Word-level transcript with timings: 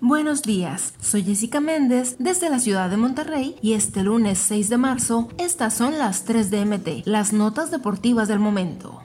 Buenos 0.00 0.42
días, 0.42 0.94
soy 1.00 1.22
Jessica 1.22 1.60
Méndez 1.60 2.16
desde 2.18 2.48
la 2.48 2.58
ciudad 2.60 2.88
de 2.88 2.96
Monterrey 2.96 3.56
y 3.60 3.74
este 3.74 4.02
lunes 4.02 4.38
6 4.38 4.70
de 4.70 4.78
marzo 4.78 5.28
estas 5.38 5.74
son 5.74 5.98
las 5.98 6.24
3 6.24 6.50
de 6.50 6.64
MT, 6.64 6.88
las 7.06 7.32
notas 7.32 7.70
deportivas 7.70 8.26
del 8.28 8.38
momento. 8.38 9.02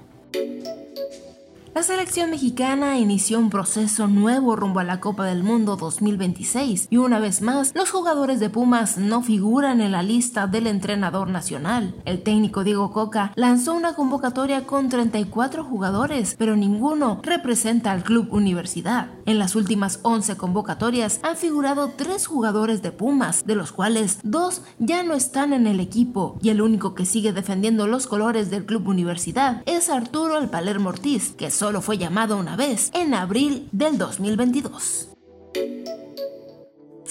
La 1.75 1.81
selección 1.81 2.29
mexicana 2.29 2.99
inició 2.99 3.39
un 3.39 3.49
proceso 3.49 4.07
nuevo 4.07 4.55
rumbo 4.55 4.79
a 4.79 4.83
la 4.83 4.99
Copa 4.99 5.25
del 5.25 5.41
Mundo 5.41 5.75
2026 5.75 6.87
y 6.91 6.97
una 6.97 7.17
vez 7.17 7.41
más 7.41 7.71
los 7.73 7.89
jugadores 7.89 8.39
de 8.39 8.51
Pumas 8.51 8.99
no 8.99 9.23
figuran 9.23 9.81
en 9.81 9.91
la 9.91 10.03
lista 10.03 10.45
del 10.45 10.67
entrenador 10.67 11.29
nacional. 11.29 11.95
El 12.05 12.21
técnico 12.21 12.63
Diego 12.63 12.91
Coca 12.91 13.33
lanzó 13.35 13.73
una 13.73 13.95
convocatoria 13.95 14.67
con 14.67 14.87
34 14.87 15.63
jugadores, 15.63 16.35
pero 16.37 16.55
ninguno 16.55 17.19
representa 17.23 17.91
al 17.91 18.03
club 18.03 18.31
universidad. 18.31 19.07
En 19.25 19.39
las 19.39 19.55
últimas 19.55 19.99
11 20.03 20.37
convocatorias 20.37 21.19
han 21.23 21.37
figurado 21.37 21.93
3 21.97 22.27
jugadores 22.27 22.83
de 22.83 22.91
Pumas, 22.91 23.47
de 23.47 23.55
los 23.55 23.71
cuales 23.71 24.19
2 24.21 24.61
ya 24.77 25.01
no 25.01 25.15
están 25.15 25.53
en 25.53 25.65
el 25.65 25.79
equipo 25.79 26.37
y 26.39 26.49
el 26.49 26.61
único 26.61 26.93
que 26.93 27.07
sigue 27.07 27.33
defendiendo 27.33 27.87
los 27.87 28.05
colores 28.05 28.51
del 28.51 28.67
club 28.67 28.87
universidad 28.87 29.63
es 29.65 29.89
Arturo 29.89 30.37
El 30.37 30.49
Palermo 30.49 30.89
Ortiz, 30.89 31.33
que 31.35 31.49
solo 31.63 31.81
fue 31.81 31.97
llamado 31.97 32.35
una 32.35 32.57
vez, 32.57 32.91
en 32.93 33.13
abril 33.13 33.69
del 33.71 33.97
2022. 33.97 35.12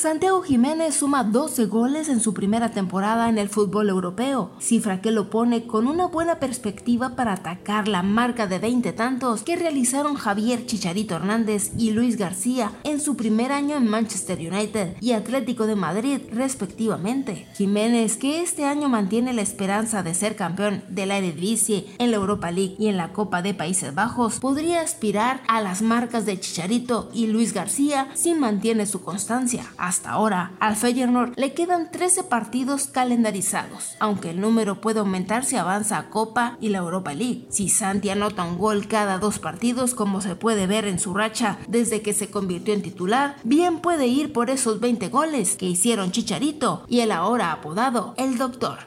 Santiago 0.03 0.43
Jiménez 0.43 0.97
suma 0.97 1.23
12 1.23 1.67
goles 1.67 2.09
en 2.09 2.19
su 2.19 2.35
primera 2.35 2.73
temporada 2.73 3.29
en 3.29 3.39
el 3.39 3.49
fútbol 3.49 3.89
europeo, 3.89 4.51
cifra 4.59 5.01
que 5.01 5.13
lo 5.13 5.31
pone 5.31 5.69
con 5.69 5.87
una 5.87 6.09
buena 6.09 6.41
perspectiva 6.41 7.15
para 7.15 7.35
atacar 7.35 7.87
la 7.87 8.03
marca 8.03 8.49
de 8.49 8.59
20 8.59 8.93
tantos 8.95 9.45
que 9.45 9.55
realizaron 9.55 10.17
Javier 10.17 10.67
Chicharito 10.67 11.15
Hernández 11.15 11.71
y 11.79 11.93
Luis 11.93 12.17
García 12.17 12.73
en 12.83 12.99
su 12.99 13.17
primer 13.17 13.53
año 13.53 13.77
en 13.77 13.87
Manchester 13.87 14.41
United 14.41 14.97
y 15.01 15.13
Atlético 15.13 15.69
de 15.69 15.77
Madrid 15.77 16.19
respectivamente. 16.33 17.47
Jiménez, 17.55 18.17
que 18.17 18.43
este 18.43 18.65
año 18.65 18.89
mantiene 18.89 19.33
la 19.33 19.43
esperanza 19.43 20.03
de 20.03 20.15
ser 20.15 20.35
campeón 20.35 20.83
de 20.89 21.07
la 21.07 21.19
Eredivisie 21.19 21.87
en 21.99 22.11
la 22.11 22.17
Europa 22.17 22.51
League 22.51 22.75
y 22.77 22.89
en 22.89 22.97
la 22.97 23.13
Copa 23.13 23.41
de 23.41 23.55
Países 23.55 23.95
Bajos, 23.95 24.41
podría 24.41 24.81
aspirar 24.81 25.45
a 25.47 25.61
las 25.61 25.81
marcas 25.81 26.27
de 26.27 26.41
Chicharito 26.41 27.09
y 27.15 27.29
Luis 27.29 27.53
García 27.53 28.09
si 28.15 28.35
mantiene 28.35 28.87
su 28.87 29.01
constancia. 29.03 29.65
Hasta 29.93 30.13
ahora, 30.13 30.53
al 30.59 30.77
Feyenoord 30.77 31.35
le 31.37 31.53
quedan 31.53 31.91
13 31.91 32.25
partidos 32.25 32.87
calendarizados, 32.87 33.95
aunque 34.01 34.31
el 34.31 34.41
número 34.41 34.81
puede 34.81 35.01
aumentar 35.01 35.45
si 35.45 35.57
avanza 35.57 35.99
a 35.99 36.09
Copa 36.09 36.57
y 36.63 36.71
la 36.71 36.79
Europa 36.79 37.13
League. 37.13 37.47
Si 37.51 37.69
Santi 37.69 38.09
anota 38.09 38.43
un 38.43 38.57
gol 38.57 38.89
cada 38.89 39.19
dos 39.19 39.39
partidos, 39.39 39.95
como 39.95 40.23
se 40.23 40.35
puede 40.35 40.67
ver 40.67 40.87
en 40.87 40.99
su 40.99 41.13
racha 41.13 41.59
desde 41.69 42.01
que 42.01 42.15
se 42.15 42.31
convirtió 42.31 42.73
en 42.73 42.81
titular, 42.81 43.37
bien 43.45 43.81
puede 43.81 44.07
ir 44.07 44.33
por 44.33 44.49
esos 44.49 44.81
20 44.81 45.11
goles 45.11 45.57
que 45.57 45.67
hicieron 45.67 46.11
Chicharito 46.11 46.87
y 46.89 47.01
el 47.01 47.13
ahora 47.13 47.53
apodado 47.53 48.15
El 48.17 48.39
Doctor. 48.39 48.79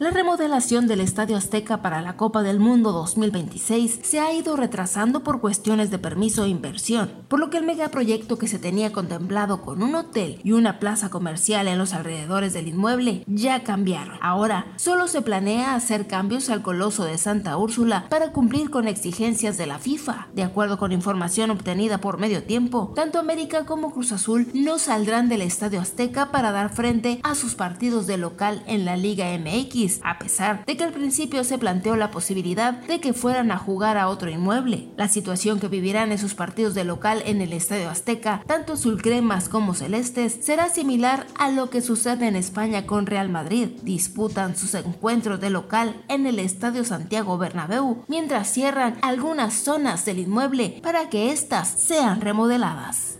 La 0.00 0.08
remodelación 0.08 0.86
del 0.86 1.02
Estadio 1.02 1.36
Azteca 1.36 1.82
para 1.82 2.00
la 2.00 2.16
Copa 2.16 2.42
del 2.42 2.58
Mundo 2.58 2.90
2026 2.90 4.00
se 4.02 4.18
ha 4.18 4.32
ido 4.32 4.56
retrasando 4.56 5.22
por 5.22 5.42
cuestiones 5.42 5.90
de 5.90 5.98
permiso 5.98 6.42
e 6.42 6.48
inversión, 6.48 7.10
por 7.28 7.38
lo 7.38 7.50
que 7.50 7.58
el 7.58 7.66
megaproyecto 7.66 8.38
que 8.38 8.48
se 8.48 8.58
tenía 8.58 8.92
contemplado 8.92 9.60
con 9.60 9.82
un 9.82 9.94
hotel 9.94 10.40
y 10.42 10.52
una 10.52 10.78
plaza 10.78 11.10
comercial 11.10 11.68
en 11.68 11.76
los 11.76 11.92
alrededores 11.92 12.54
del 12.54 12.68
inmueble 12.68 13.24
ya 13.26 13.62
cambiaron. 13.62 14.16
Ahora 14.22 14.72
solo 14.76 15.06
se 15.06 15.20
planea 15.20 15.74
hacer 15.74 16.06
cambios 16.06 16.48
al 16.48 16.62
coloso 16.62 17.04
de 17.04 17.18
Santa 17.18 17.58
Úrsula 17.58 18.06
para 18.08 18.32
cumplir 18.32 18.70
con 18.70 18.88
exigencias 18.88 19.58
de 19.58 19.66
la 19.66 19.78
FIFA. 19.78 20.28
De 20.32 20.44
acuerdo 20.44 20.78
con 20.78 20.92
información 20.92 21.50
obtenida 21.50 21.98
por 21.98 22.16
medio 22.16 22.42
tiempo, 22.42 22.94
tanto 22.96 23.18
América 23.18 23.66
como 23.66 23.92
Cruz 23.92 24.12
Azul 24.12 24.48
no 24.54 24.78
saldrán 24.78 25.28
del 25.28 25.42
Estadio 25.42 25.78
Azteca 25.78 26.30
para 26.30 26.52
dar 26.52 26.70
frente 26.70 27.20
a 27.22 27.34
sus 27.34 27.54
partidos 27.54 28.06
de 28.06 28.16
local 28.16 28.62
en 28.66 28.86
la 28.86 28.96
Liga 28.96 29.26
MX 29.38 29.89
a 30.02 30.18
pesar 30.18 30.64
de 30.64 30.76
que 30.76 30.84
al 30.84 30.92
principio 30.92 31.42
se 31.44 31.58
planteó 31.58 31.96
la 31.96 32.10
posibilidad 32.10 32.74
de 32.74 33.00
que 33.00 33.12
fueran 33.12 33.50
a 33.50 33.58
jugar 33.58 33.96
a 33.98 34.08
otro 34.08 34.30
inmueble. 34.30 34.88
La 34.96 35.08
situación 35.08 35.58
que 35.58 35.68
vivirán 35.68 36.12
esos 36.12 36.34
partidos 36.34 36.74
de 36.74 36.84
local 36.84 37.22
en 37.26 37.40
el 37.40 37.52
Estadio 37.52 37.90
Azteca, 37.90 38.42
tanto 38.46 38.74
azulcremas 38.74 39.48
como 39.48 39.74
celestes, 39.74 40.38
será 40.40 40.68
similar 40.68 41.26
a 41.36 41.50
lo 41.50 41.70
que 41.70 41.80
sucede 41.80 42.28
en 42.28 42.36
España 42.36 42.86
con 42.86 43.06
Real 43.06 43.28
Madrid. 43.28 43.68
Disputan 43.82 44.56
sus 44.56 44.74
encuentros 44.74 45.40
de 45.40 45.50
local 45.50 46.02
en 46.08 46.26
el 46.26 46.38
Estadio 46.38 46.84
Santiago 46.84 47.38
Bernabéu, 47.38 48.04
mientras 48.08 48.52
cierran 48.52 48.98
algunas 49.02 49.54
zonas 49.54 50.04
del 50.04 50.18
inmueble 50.18 50.80
para 50.82 51.08
que 51.08 51.32
éstas 51.32 51.68
sean 51.68 52.20
remodeladas. 52.20 53.19